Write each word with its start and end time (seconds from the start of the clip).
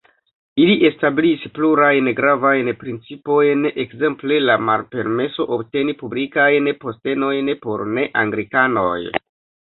Ili 0.61 0.75
establis 0.87 1.41
plurajn 1.57 2.07
gravajn 2.19 2.69
principojn, 2.83 3.59
ekzemple 3.83 4.39
la 4.49 4.55
malpermeso 4.69 5.45
obteni 5.57 5.95
publikajn 5.99 6.71
postenojn 6.87 7.53
por 7.67 7.85
ne-anglikanoj. 7.99 8.97